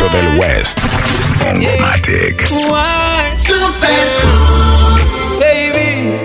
[0.00, 0.80] Éxito del West.
[1.80, 2.50] Matic.
[2.68, 3.36] Why?
[3.36, 4.98] Super cool.
[5.38, 6.16] Baby.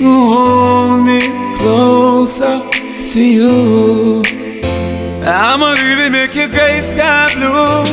[0.00, 1.20] Hold me
[1.58, 2.62] closer
[3.04, 4.22] to you.
[5.26, 7.84] I'ma really make your gray sky blue.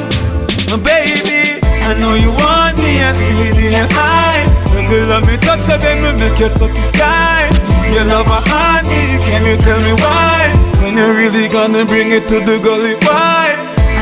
[0.83, 4.45] Baby, I know you want me, I see it in your eye.
[4.73, 7.49] When you love me, touch her, then we make you touch the sky.
[7.91, 10.51] Your love a heart me, can you tell me why?
[10.81, 13.24] When you really gonna bring it to the gully boy?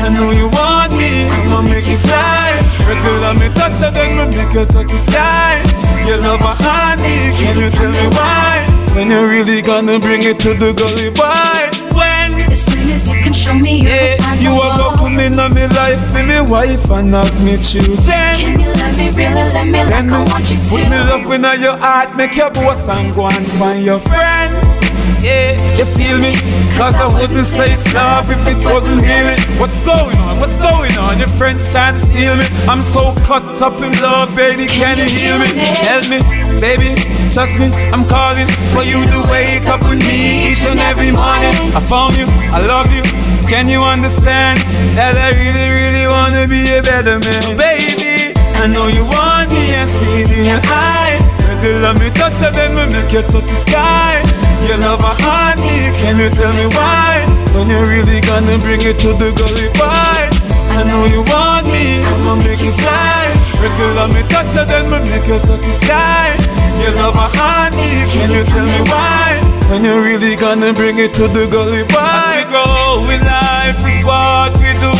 [0.04, 2.60] I know you want me, I'ma make you fly.
[3.04, 5.64] You love me, touch her, then we make you touch the sky.
[6.06, 8.68] Your love a heart me, can you tell me why?
[8.94, 11.96] When you really gonna bring it to the gully boy?
[11.96, 12.52] When?
[12.52, 15.54] As soon as you can show me you're yeah, You are gonna come in on
[15.54, 18.36] me life, be me wife and not me children.
[18.36, 20.68] Can you let me really let me like I want you to?
[20.68, 24.83] Put me love in your heart, make your boss and go and find your friend.
[25.24, 26.36] Yeah, you feel me?
[26.76, 29.40] Cause I wouldn't say it's love if it wasn't really.
[29.56, 30.38] What's going on?
[30.38, 31.16] What's going on?
[31.16, 32.44] Your friends trying to steal me.
[32.68, 34.66] I'm so caught up in love, baby.
[34.68, 35.48] Can, you hear me?
[35.88, 36.20] Help me,
[36.60, 36.92] baby.
[37.32, 38.44] Trust me, I'm calling
[38.76, 41.56] for you to wake up with me each and every morning.
[41.72, 43.00] I found you, I love you.
[43.48, 44.60] Can you understand
[44.92, 48.36] that I really, really wanna be a better man, oh, baby?
[48.60, 51.16] I know you want me, I see it in your eye.
[51.62, 54.23] Girl, let me touch you, then we make you touch the sky.
[54.64, 57.28] You love heart me, can you tell me why?
[57.52, 60.24] When you really gonna bring it to the gully boy?
[60.72, 63.28] I know you want me, I'ma make you fly.
[63.76, 66.36] Girl, let me touch you, then we make you touch the sky.
[66.80, 69.36] You love heart me, can you tell me why?
[69.68, 72.00] When you really gonna bring it to the gully boy?
[72.00, 74.94] As we grow in life, is what we do.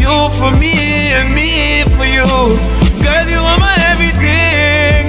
[0.00, 2.28] You for me and me for you.
[3.00, 5.08] Girl, you are my everything.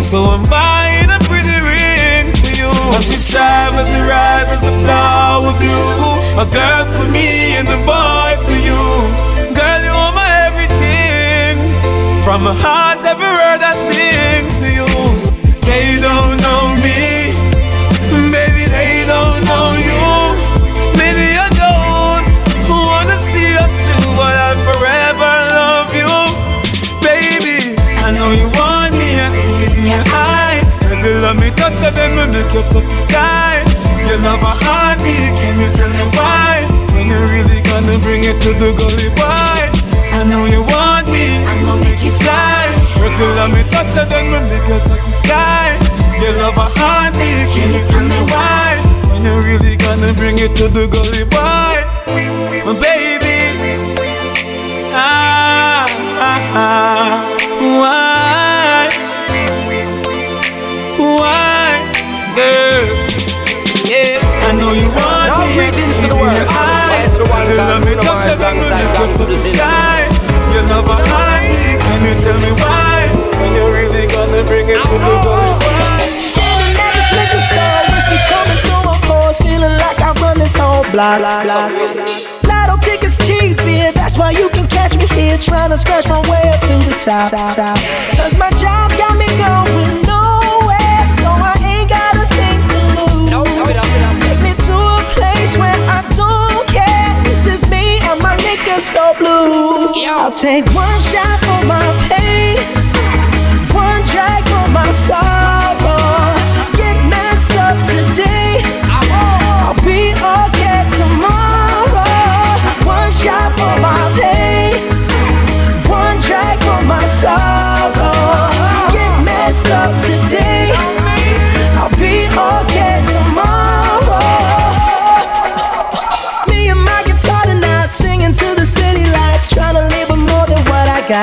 [0.00, 0.81] So I'm buying
[2.96, 6.12] As we strive, as we rise, as the flower blue.
[6.42, 8.82] A girl for me and a boy for you.
[9.56, 11.56] Girl, you are my everything.
[12.24, 14.88] From my heart, every word I sing to you.
[15.66, 16.41] They don't
[32.62, 33.64] you touch the sky.
[34.06, 36.66] You love a heartbeat, can you tell me why?
[36.94, 39.62] When you really gonna bring it to the gully boy?
[40.12, 42.68] I know you want me, I'ma make you fly.
[43.18, 45.78] Girl, let me touch you, then we make you touch the sky.
[46.20, 48.80] You love a heartbeat, can you tell me why?
[49.10, 52.51] When you really gonna bring it to the gully boy,
[64.72, 65.54] know you want now me.
[65.54, 66.48] greetings to the world.
[66.48, 69.36] Wise the one Girl, let me God, touch you, then we you God, touch the
[69.36, 70.08] sky.
[70.52, 73.08] You love a heartbeat, can you tell me why?
[73.40, 76.00] When you really gonna bring it to the gully boy?
[76.16, 80.56] Standing at this liquor store, whiskey coming through my pores, feeling like I run this
[80.56, 81.20] whole block.
[82.44, 86.20] Lotto tickets cheap, yeah, that's why you can catch me here, trying to scratch my
[86.28, 87.32] way up to the top.
[88.16, 90.41] Cause my job got me going nowhere,
[96.02, 97.24] place where I don't care.
[97.24, 99.92] This is me and my liquor store blues.
[100.06, 102.56] I'll take one shot for my pain.
[103.74, 106.01] One drag for my sorrow.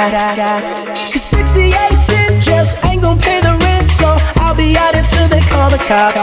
[0.10, 5.42] Cause 68 cents just ain't gonna pay the rent, so I'll be out until they
[5.42, 6.18] call the cops.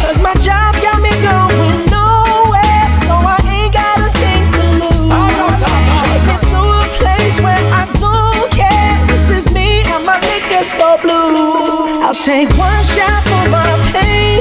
[0.00, 5.60] Cause my job got me going nowhere, so I ain't got a thing to lose.
[6.08, 8.96] Take me to a place where I don't care.
[9.12, 11.76] This is me and my liquor store blues.
[12.00, 14.40] I'll take one shot for my pain,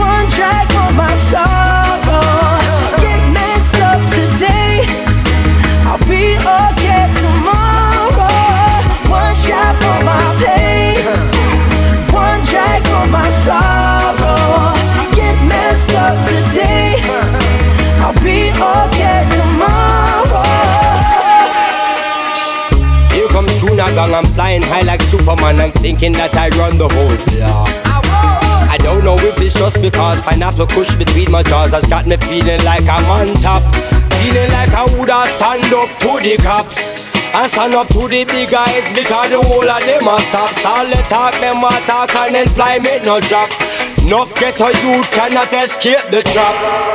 [0.00, 1.12] one drag for my
[25.18, 25.60] Superman.
[25.60, 27.70] I'm thinking that I run the whole block.
[28.66, 32.16] I don't know if it's just because pineapple kush between my jaws has got me
[32.26, 33.62] feeling like I'm on top.
[34.18, 37.06] Feeling like I woulda stand up to the cops.
[37.30, 40.66] And stand up to the big guys because the whole of them are soft.
[40.66, 43.50] All the talk, them a talk and employment no drop.
[44.02, 46.93] No ghetto youth cannot escape the trap.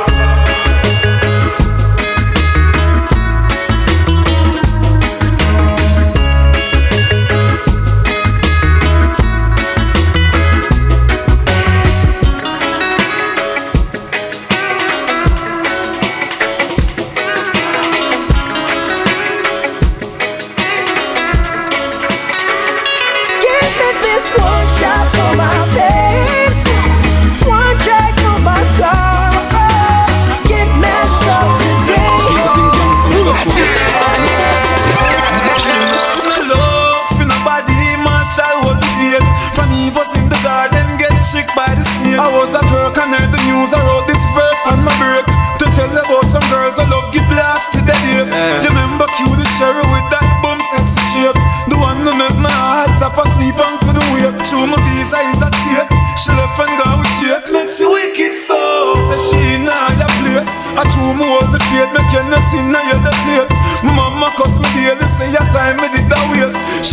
[45.80, 48.04] Tell about some girls I love get blasted to death.
[48.04, 48.60] Yeah.
[48.60, 51.38] You remember Q the sheriff with that bum sexy shape,
[51.72, 54.36] the one who make my heart tap asleep and couldn't wake.
[54.44, 55.88] Through my visa is a state.
[56.20, 58.60] She left and gone with shake, make she wicked so.
[59.08, 60.52] Say she in your place.
[60.76, 63.48] I true me hold the faith, make you no sin now you the tape.
[63.80, 66.60] My mama cuss me daily, say your time me did that waste.
[66.84, 66.92] She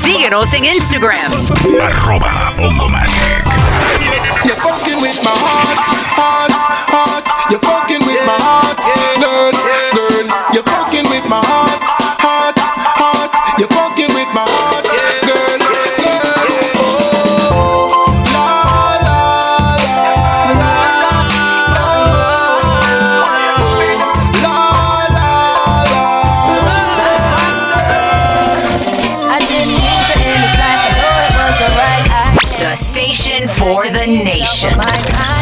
[0.00, 1.32] Síguenos en Instagram.
[1.84, 2.54] Arroba
[4.44, 5.78] You're fucking with my heart,
[6.16, 7.35] heart, heart.
[7.48, 8.76] You're fucking with my heart,
[9.22, 9.54] girl,
[9.94, 10.26] girl.
[10.52, 11.78] You're fucking with my heart,
[12.18, 13.30] heart, heart.
[13.60, 14.82] You're fucking with my heart.
[18.34, 18.50] La
[19.06, 20.98] la la layt,
[29.28, 29.38] I
[31.38, 32.58] was the right act.
[32.58, 35.35] The station for the nation.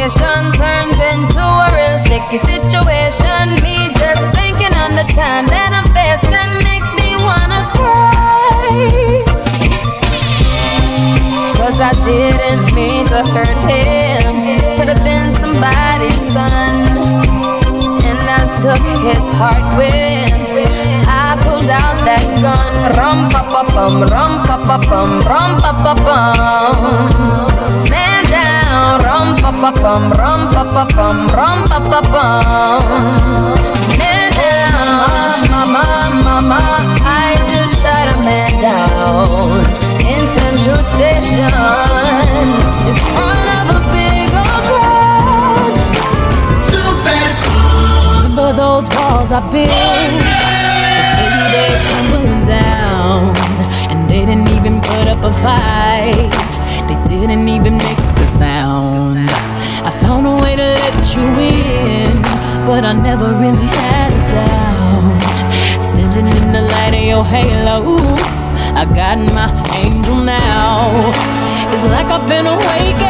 [0.00, 3.52] Altercation turns into a real sticky situation.
[3.62, 9.20] Me just thinking on the time that I'm facing makes me wanna cry.
[11.60, 14.40] Cause I didn't mean to hurt him.
[14.78, 16.96] Could have been somebody's son
[18.08, 22.96] And I took his heart when I pulled out that gun.
[22.96, 27.49] Rum pa pa bum, rum pa pa bum, rum pa pa bum.
[29.60, 32.80] Man down, rum pa pa bum, rum pa pa bum, rum pa pa bum.
[34.00, 35.84] Man down, mama,
[36.24, 36.60] mama,
[37.04, 39.60] I just shot a man down
[40.00, 41.52] in Central Station
[42.88, 45.76] in front of a big old crowd.
[48.16, 49.68] Remember those walls I built?
[49.68, 50.08] Oh,
[51.20, 53.36] Baby, they're tumbling down.
[53.92, 56.32] And they didn't even put up a fight.
[56.88, 58.09] They didn't even make.
[60.10, 62.20] Found a way to let you in,
[62.66, 65.38] but I never really had a doubt.
[65.80, 67.96] Standing in the light of your halo,
[68.74, 71.12] I got my angel now.
[71.72, 73.09] It's like I've been awakened.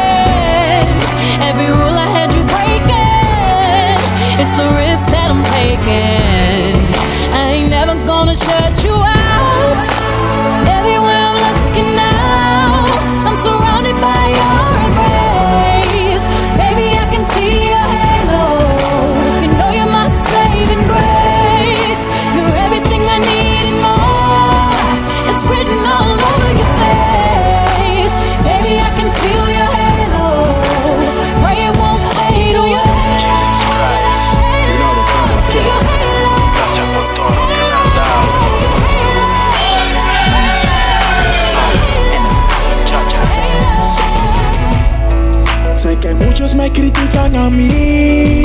[46.41, 48.41] Muchos me critican a mí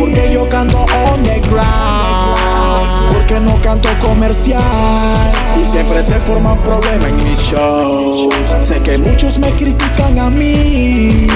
[0.00, 1.66] porque yo canto underground,
[3.12, 4.62] porque no canto comercial
[5.62, 8.34] y siempre se forman problemas en mis shows.
[8.62, 11.26] Sé que muchos me critican a mí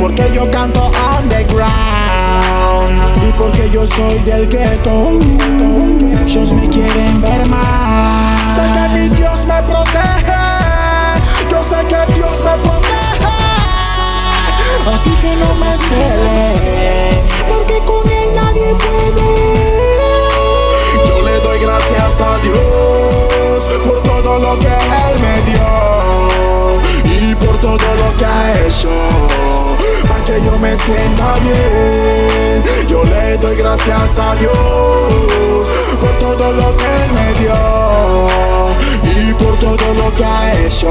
[0.00, 0.90] porque yo canto
[1.20, 1.68] underground
[3.28, 5.20] y porque yo soy del ghetto.
[5.20, 8.54] Muchos me quieren ver más.
[8.54, 10.32] Sé que mi Dios me protege.
[11.50, 12.91] Yo sé que Dios me protege.
[14.86, 19.30] Así que no me cele, porque con él nadie puede.
[21.06, 25.66] Yo le doy gracias a Dios por todo lo que él me dio
[27.04, 28.90] y por todo lo que ha hecho
[30.08, 32.62] para que yo me sienta bien.
[32.88, 34.52] Yo le doy gracias a Dios
[36.00, 38.71] por todo lo que él me dio
[39.04, 40.88] y por todo lo que ha hecho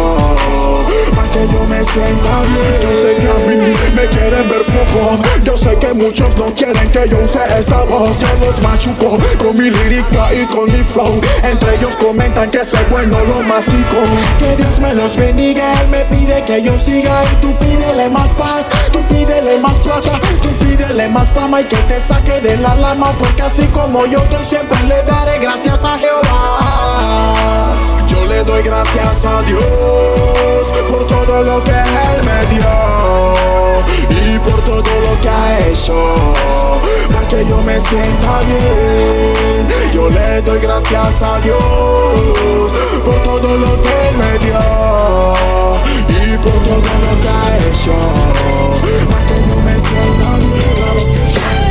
[1.15, 2.81] para que yo me sienta bien.
[2.81, 5.21] Yo sé que a mí me quieren ver foco.
[5.43, 8.17] Yo sé que muchos no quieren que yo use esta voz.
[8.19, 11.19] Yo los machuco con mi lírica y con mi flow.
[11.43, 13.97] Entre ellos comentan que soy bueno, lo mastico.
[14.39, 15.81] Que Dios me los bendiga.
[15.81, 18.69] Él me pide que yo siga y tú pídele más paz.
[18.91, 20.19] Tú pídele más plata.
[20.41, 23.11] Tú pídele más fama y que te saque de la lama.
[23.17, 27.80] Porque así como yo, yo siempre le daré gracias a Jehová.
[28.07, 33.71] Yo le doy gracias a Dios por todo lo que Él me dio
[34.09, 36.31] y por todo lo que ha hecho
[37.13, 39.67] para que yo me sienta bien.
[39.93, 42.71] Yo le doy gracias a Dios
[43.03, 44.59] por todo lo que Él me dio
[46.09, 47.93] y por todo lo que ha hecho
[49.09, 51.70] para que yo me sienta bien.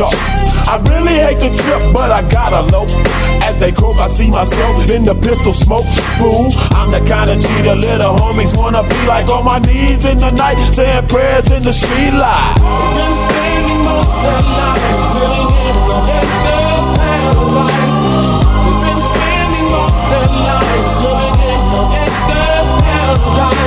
[0.00, 0.14] to chalk.
[0.68, 2.86] I really hate the trip, but I gotta low.
[3.42, 5.86] As they croak, I see myself in the pistol smoke.
[6.18, 10.04] Fool, I'm the kind of G the little homies wanna be like on my knees
[10.04, 12.54] in the night, saying prayers in the street light.
[12.96, 17.80] Been spending most of lives living in a gangster's paradise.
[18.64, 23.59] We've been spending most of lives living in a gangster's paradise.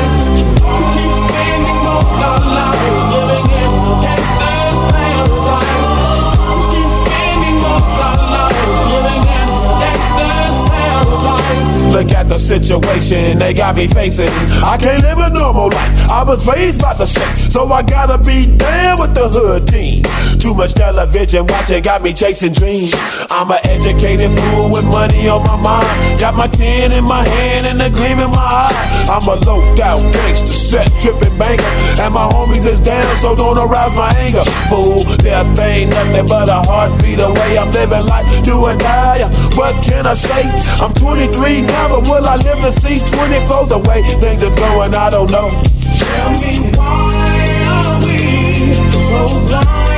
[11.93, 14.33] Look at the situation they got me facing.
[14.65, 16.09] I can't live a normal life.
[16.09, 20.01] I was raised by the state, so I gotta be down with the hood team.
[20.41, 22.93] Too much television watching got me chasing dreams.
[23.29, 26.19] I'm an educated fool with money on my mind.
[26.19, 28.93] Got my tin in my hand and a gleam in my eye.
[29.13, 31.63] I'm a low out gangster, set tripping banker,
[32.01, 34.43] and my homies is down, so don't arouse my anger.
[34.67, 37.57] Fool, death ain't nothing but a heartbeat away.
[37.57, 39.23] I'm living life, do or die.
[39.55, 40.43] What can I say?
[40.81, 43.67] I'm 23 now, but will I live to see 24?
[43.67, 45.49] The way things is going, I don't know.
[45.97, 49.92] Tell me why are we so blind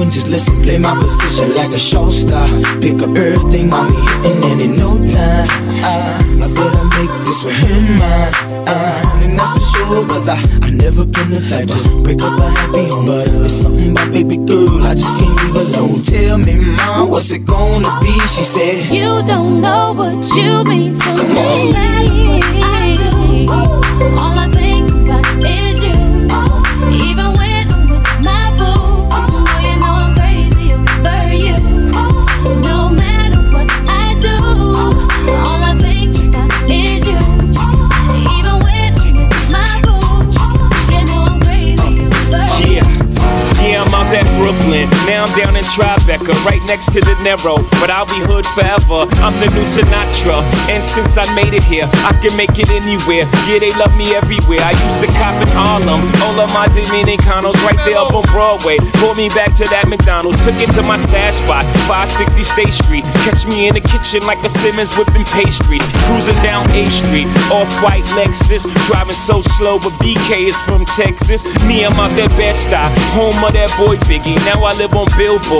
[0.00, 2.46] and just listen, play my position like a show star
[2.80, 5.48] Pick up everything, mommy, and in no time
[5.84, 8.32] I, I better make this with him mine
[8.68, 12.38] uh, And that's for sure, cause I, I never been the type to break up
[12.38, 16.38] a happy home But it's something about baby girl, I just can't leave alone Tell
[16.38, 18.12] me, mom, what's it gonna be?
[18.26, 21.72] She said, You don't know what you mean to me.
[22.62, 23.52] I do.
[24.18, 24.59] All I
[45.70, 47.62] Tribeca, right next to the Narrow.
[47.78, 49.06] But I'll be hood forever.
[49.22, 50.42] I'm the new Sinatra.
[50.66, 53.26] And since I made it here, I can make it anywhere.
[53.46, 54.62] Yeah, they love me everywhere.
[54.62, 56.02] I used to cop in Harlem.
[56.26, 58.78] All of my Dominicanos right there up on Broadway.
[59.02, 60.38] Pulled me back to that McDonald's.
[60.46, 63.04] Took it to my stash spot, 560 State Street.
[63.26, 65.82] Catch me in the kitchen like a Simmons whipping pastry.
[66.08, 68.64] Cruising down A Street, off white Lexus.
[68.88, 71.44] Driving so slow, but BK is from Texas.
[71.68, 74.40] Me, I'm out that Bed-Stuy, home of that boy Biggie.
[74.48, 75.59] Now I live on Billboard,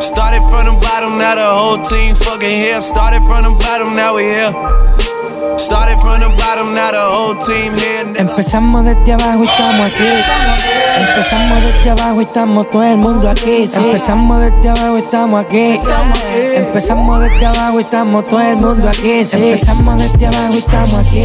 [0.00, 2.80] Started from the bottom, now the whole team fucking here.
[2.80, 5.17] Started from the bottom, now we here.
[5.58, 8.04] Started from the bottom, now the whole team here.
[8.04, 8.30] nigga.
[8.30, 10.08] Empezamos desde abajo y estamos aquí.
[10.98, 13.68] Empezamos desde abajo y estamos todo el mundo aquí.
[13.74, 15.80] Empezamos desde abajo y estamos aquí.
[16.54, 19.20] Empezamos desde abajo y estamos todo el mundo aquí.
[19.32, 21.22] Empezamos desde abajo y estamos aquí.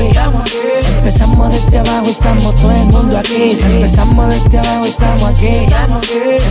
[0.98, 3.58] Empezamos desde abajo y estamos todo el mundo aquí.
[3.62, 5.68] Empezamos desde abajo y estamos aquí.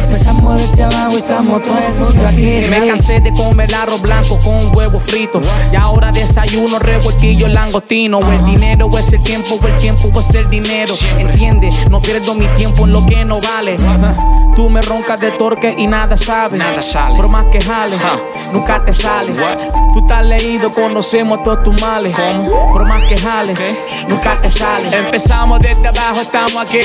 [0.04, 2.70] Empezamos desde abajo y estamos todo el mundo aquí.
[2.70, 5.40] Me cansé de comer arroz blanco con huevo frito.
[5.72, 8.18] Y ahora desayuno revoltillo langostino.
[8.18, 10.94] O el dinero o es el tiempo, o el tiempo o es el dinero.
[11.18, 13.76] Entiende, no pierdo mi tiempo en lo que no vale.
[14.54, 16.58] Tú me roncas de torque y nada sabes.
[16.58, 17.16] Nada sale.
[17.16, 18.00] Por más que jales,
[18.52, 19.32] nunca te sale.
[19.92, 22.14] Tú estás leído, conocemos todos tus males.
[22.72, 23.58] Por más que jales,
[24.08, 24.94] nunca te sale.
[24.94, 26.80] Empezamos desde abajo, estamos aquí.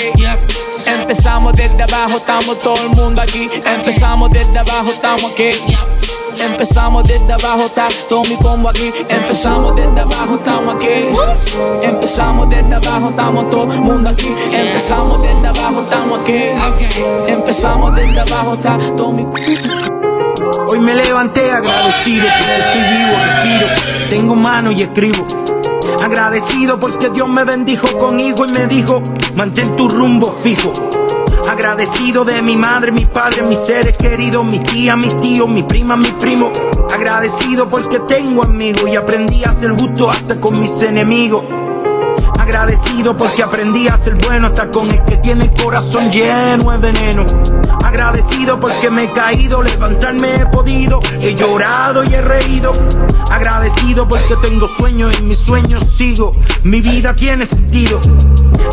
[0.85, 3.49] Empezamos desde abajo, estamos todo el mundo aquí.
[3.65, 5.49] Empezamos desde abajo, estamos aquí.
[6.39, 8.91] Empezamos desde abajo, está todo mi combo aquí.
[9.09, 11.07] Empezamos desde abajo, estamos aquí.
[11.83, 14.27] Empezamos desde abajo, estamos todo el mundo aquí.
[14.51, 16.39] Empezamos desde abajo, estamos aquí.
[17.27, 19.25] Empezamos desde abajo, está todo mi
[20.69, 23.67] Hoy me levanté agradecido porque estoy vivo, respiro,
[24.09, 25.25] tengo mano y escribo.
[26.03, 29.01] Agradecido porque Dios me bendijo con hijo y me dijo,
[29.35, 30.73] mantén tu rumbo fijo.
[31.47, 35.95] Agradecido de mi madre, mi padre, mis seres queridos, mis tías, mis tíos, mi prima,
[35.95, 36.51] mi primo.
[36.93, 41.45] Agradecido porque tengo amigos y aprendí a ser justo hasta con mis enemigos.
[42.37, 46.77] Agradecido porque aprendí a ser bueno hasta con el que tiene el corazón lleno de
[46.79, 47.25] veneno.
[47.87, 50.99] Agradecido porque me he caído, levantarme he podido.
[51.21, 52.73] He llorado y he reído.
[53.31, 56.33] Agradecido porque tengo sueños y mis sueños sigo.
[56.63, 58.01] Mi vida tiene sentido.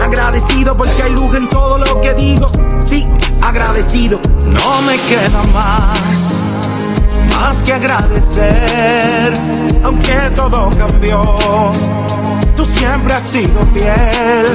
[0.02, 2.48] Agradecido porque hay luz en todo lo que digo.
[2.84, 3.06] Sí,
[3.40, 4.18] agradecido.
[4.46, 6.42] No me queda más.
[7.30, 9.32] Más que agradecer,
[9.84, 11.36] aunque todo cambió.
[12.56, 14.46] Tú siempre has sido fiel,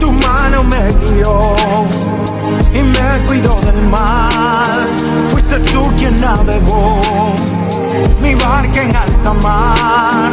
[0.00, 1.54] tu mano me guió
[2.72, 4.88] y me cuidó del mal.
[5.30, 7.00] Fuiste tú quien navegó
[8.20, 10.32] mi barca en alta mar.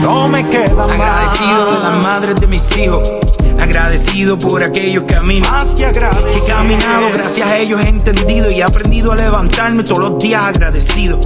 [0.00, 0.88] No me queda más.
[0.88, 3.12] Agradecido de las madres de mis hijos.
[3.60, 8.60] Agradecido por aquellos caminos Más que, que he caminado, gracias a ellos he entendido y
[8.60, 11.18] he aprendido a levantarme todos los días agradecido.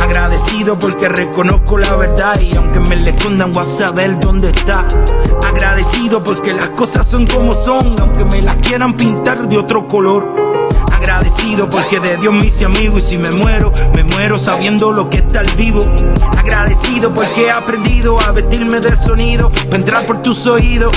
[0.00, 4.86] Agradecido porque reconozco la verdad y aunque me le escondan voy a saber dónde está.
[5.46, 10.43] Agradecido porque las cosas son como son, aunque me las quieran pintar de otro color.
[11.04, 15.10] Agradecido porque de Dios me hice amigo y si me muero, me muero sabiendo lo
[15.10, 15.80] que está al vivo.
[16.38, 20.94] Agradecido porque he aprendido a vestirme de sonido para entrar por tus oídos.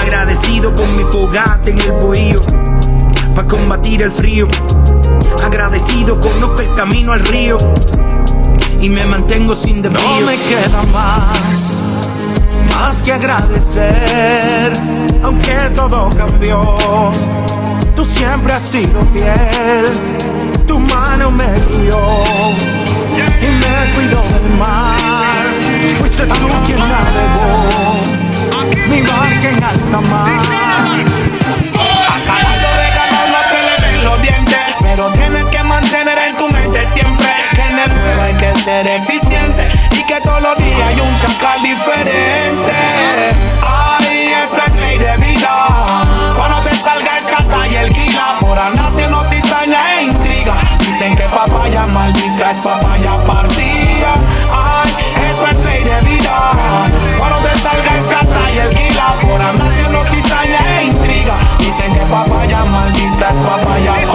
[0.00, 2.38] Agradecido con mi fogata en el bohío
[3.34, 4.46] para combatir el frío.
[5.42, 7.56] Agradecido conozco el camino al río
[8.80, 10.00] y me mantengo sin desvío.
[10.00, 11.82] No me queda más,
[12.72, 14.72] más que agradecer,
[15.24, 16.76] aunque todo cambió.
[17.98, 19.84] Tú siempre has sido fiel,
[20.68, 21.98] tu mano me guió
[63.18, 64.07] maldita es papaya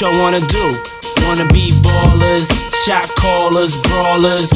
[0.00, 0.76] y'all wanna do?
[1.26, 2.46] Wanna be ballers,
[2.84, 4.50] shot callers, brawlers,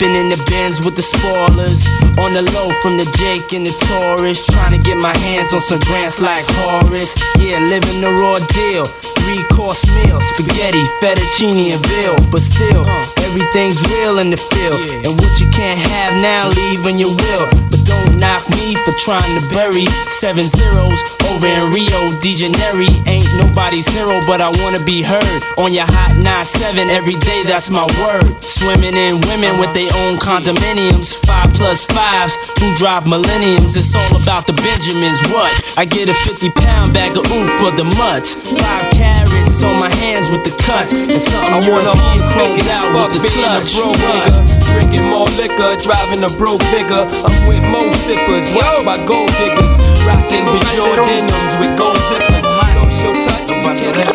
[0.00, 1.84] dipping in the bins with the spoilers.
[2.18, 5.60] On the low from the Jake and the Taurus, trying to get my hands on
[5.60, 7.14] some grants like Horace.
[7.38, 8.84] Yeah, living the raw deal.
[9.20, 12.16] Three course meal, spaghetti, fettuccine, and veal.
[12.30, 13.04] But still, uh.
[13.28, 14.80] everything's real in the field.
[15.04, 17.46] And what you can't have now, leave when you will.
[17.68, 22.88] But don't knock me for trying to bury seven zeros over in Rio de Janeiro.
[23.06, 27.42] Ain't nobody's hero, but I wanna be heard on your hot 9-7 every day.
[27.44, 28.24] That's my word.
[28.42, 33.76] Swimming in women with their own condominiums, five plus fives who drive millenniums.
[33.76, 35.20] It's all about the Benjamins.
[35.30, 35.50] What?
[35.76, 38.34] I get a 50 pound bag of oof for the mutts.
[38.50, 40.92] Five carrots on my hands with the cuts.
[40.92, 43.72] And something I wanna European home fuck out with the a clutch.
[43.74, 44.60] broke nigga.
[44.72, 47.02] Drinking more liquor, driving a broke bigger.
[47.26, 49.74] I'm with mo sippers, watch my gold diggers.
[50.06, 52.46] Rocking Bajor denims with gold zippers.
[52.76, 54.09] Don't show touch, we can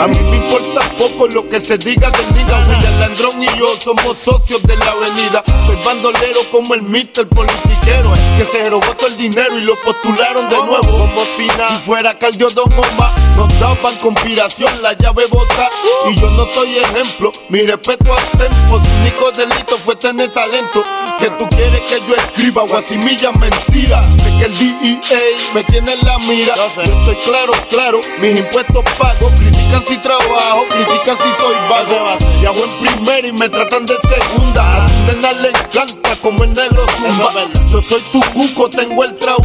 [0.00, 2.58] a mí me importa poco lo que se diga del diga.
[2.68, 5.42] William Landrón y yo somos socios de la avenida.
[5.66, 10.48] Soy bandolero como el mister politiquero que se robó todo el dinero y lo postularon
[10.48, 10.80] de nuevo.
[10.82, 15.70] Como si nada, fuera Caldio Don Omar, nos daban conspiración, la llave bota.
[16.10, 18.78] Y yo no soy ejemplo, mi respeto al tempo.
[18.78, 20.84] Su único delito fue tener talento.
[21.18, 24.00] Que tú quieres que yo escriba guasimilla mentira.
[24.00, 25.18] De que el DEA
[25.54, 26.54] me tiene en la mira.
[26.54, 29.30] Yo estoy claro, claro, mis impuestos pago.
[29.36, 32.16] Critican si trabajo, critican si soy vago.
[32.42, 34.62] Y hago en primera y me tratan de segunda.
[34.62, 37.32] A nena le encanta como el negro zumba.
[37.70, 39.44] Yo soy tu cuco, tengo el trauco.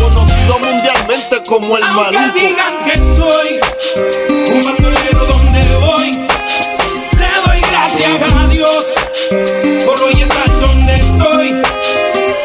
[0.00, 2.38] Conocido mundialmente como el Aunque maluco.
[2.38, 8.84] digan que soy un bandolero donde voy, le doy gracias a Dios
[9.84, 11.62] por hoy estar donde estoy.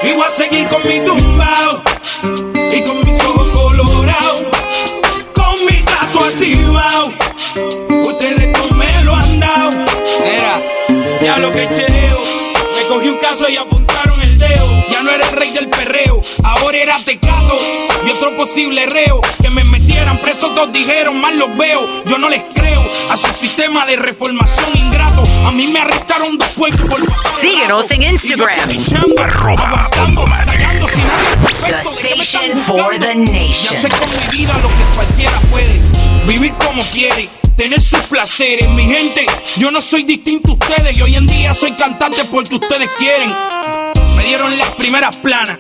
[0.03, 1.68] Y voy a seguir con mi tumbao
[11.39, 12.19] lo que chereo.
[12.75, 14.67] Me cogí un caso y apuntaron el dedo.
[14.91, 17.57] Ya no era el rey del perreo, ahora era tecato
[18.05, 19.21] y otro posible reo.
[19.41, 21.87] Que me metieran preso, todos dijeron, mal los veo.
[22.05, 25.23] Yo no les creo a su sistema de reformación ingrato.
[25.45, 26.69] A mí me arrestaron por
[27.39, 28.59] Síguenos en Instagram.
[29.17, 29.89] Arroba.
[31.65, 33.73] The station for the nation.
[33.73, 35.81] Ya sé con mi vida lo que cualquiera puede.
[36.27, 37.29] Vivir como quiere.
[37.59, 39.25] Tener sus placeres, mi gente.
[39.57, 43.29] Yo no soy distinto a ustedes y hoy en día soy cantante porque ustedes quieren.
[44.15, 45.57] Me dieron las primeras planas